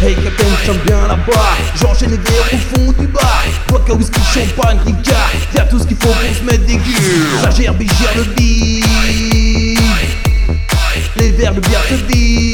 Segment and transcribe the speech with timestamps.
[0.00, 1.56] Hey, Captain, chante bien là-bas.
[1.74, 3.42] J'enchaîne les verres au fond du bar.
[3.68, 5.32] Vodka, whisky, champagne, ricard.
[5.56, 7.40] Y'a tout ce qu'il faut pour se mettre des gueules.
[7.42, 8.84] Ça gère, bigère le beat.
[11.16, 12.52] Les verres de bière se vident.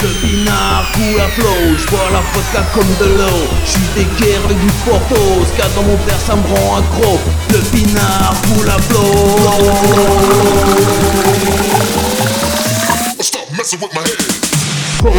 [0.00, 4.70] Le pinard coule à flot, j'bois la vodka comme de l'eau J'suis d'équerre avec du
[4.84, 7.18] Porto, ce dans mon verre ça me rend accro
[7.50, 9.97] Le pinard coule à flot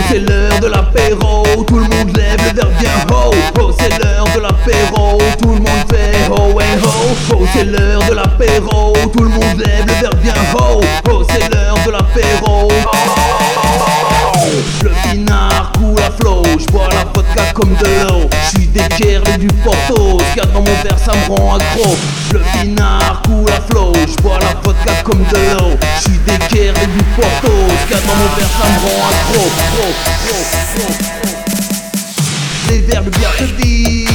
[0.07, 4.27] c'est l'heure de l'apéro, tout le monde lève le verre bien haut Oh c'est l'heure
[4.35, 9.23] de l'apéro, tout le monde fait ho hey ho Oh c'est l'heure de l'apéro, tout
[9.23, 10.78] le monde lève le verre bien haut
[18.89, 21.95] D'équerre et du Porto, ce dans mon verre ça me rend accro.
[22.33, 25.77] Le pinard coule à flot, j'bois la vodka comme de l'eau.
[25.99, 27.51] J'suis d'équerre et du Porto,
[27.89, 29.43] ce dans mon verre ça me rend accro.
[29.73, 29.87] Pro.
[32.69, 34.09] Les verres de bière se vident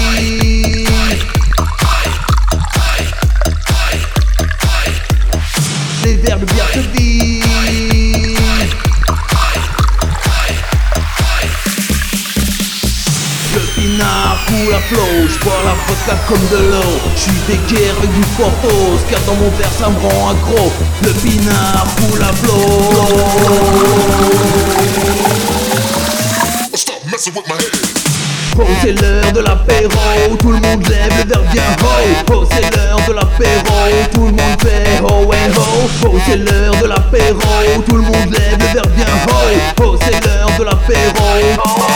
[6.05, 7.94] Les verres de bière se vident
[13.95, 16.99] Le pinard coule à flot, j'bois la vodka comme de l'eau.
[17.15, 20.31] J'suis d'équerre avec du Porto, ce qu'il y a dans mon verre ça me rend
[20.31, 20.73] accro.
[21.03, 22.55] Le pinard coule à flot
[26.75, 27.71] Stop messing with my head.
[28.59, 32.33] Oh c'est l'heure de l'apéro, tout le monde lève le verre bien haut.
[32.33, 33.75] Oh c'est l'heure de l'apéro,
[34.13, 35.63] tout le monde fait ho hey ho
[36.05, 39.85] Oh c'est l'heure de l'apéro, tout le monde lève le verre bien haut.
[39.85, 41.94] Oh c'est l'heure de l'apéro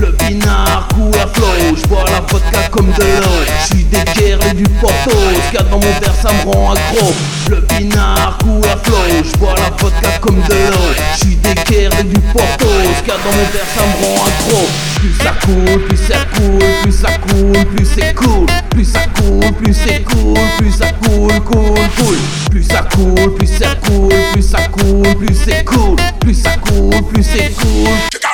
[0.00, 3.44] Le pinard coule à flot, j'bois la vodka comme de l'eau.
[3.64, 7.12] J'suis d'équerre et du Porto, ce qu'il dans mon verre ça me rend accro.
[7.50, 10.94] Le pinard coule à flot, j'bois la vodka comme de l'eau.
[11.16, 14.68] J'suis d'équerre et du Porto, ce qu'il dans mon verre ça me rend accro.
[14.96, 18.46] Plus ça coule, plus ça coule, plus ça coule, plus c'est cool.
[18.70, 22.16] Plus ça coule, plus c'est cool, plus ça coule, cool, cool
[22.50, 25.96] Plus ça coule, plus ça coule, plus ça coule, plus c'est cool.
[26.20, 28.27] Plus ça coule, plus c'est cool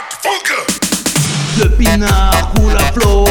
[1.65, 3.25] Pepina, jura flor.